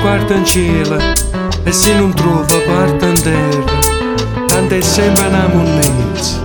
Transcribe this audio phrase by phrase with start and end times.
[0.00, 0.98] guarda in cielo
[1.64, 3.78] e se non trova guarda in terra.
[4.46, 6.44] Tanto è sempre una monnezza,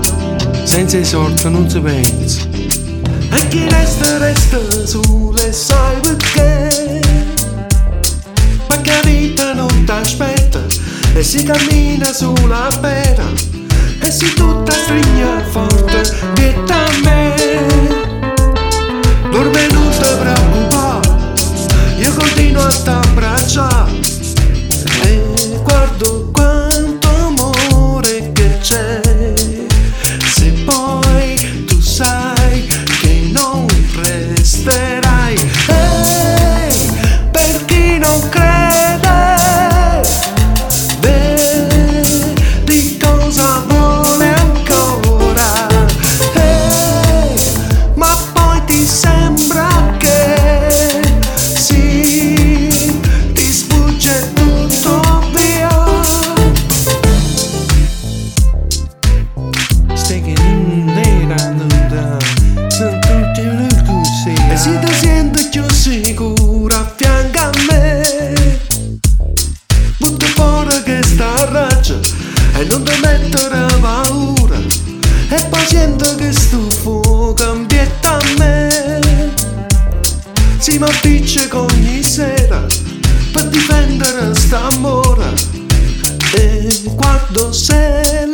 [0.63, 2.41] senza i sorti non si pensa.
[3.31, 7.01] E chi resta resta solo e sai perché.
[8.67, 10.61] Perché la vita non ti aspetta
[11.13, 13.25] e si cammina sulla pera.
[13.99, 17.24] E se tutta stringa forte, dietta a me.
[72.57, 74.57] e non ti mettere paura.
[75.27, 79.33] È paziente che sto fuoco cambietta a me.
[80.57, 82.65] Si m'appiccia ogni sera
[83.31, 85.33] per difendere sta amore
[86.33, 88.33] e quando se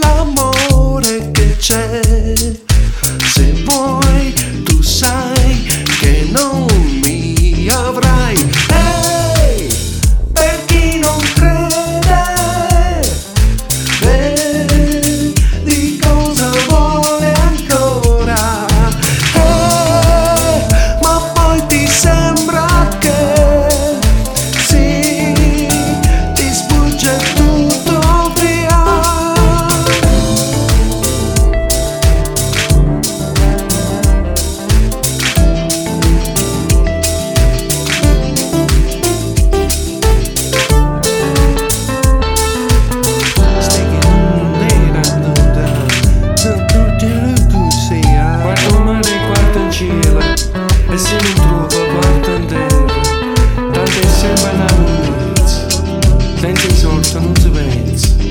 [56.42, 58.31] Cleansing soul on to veins.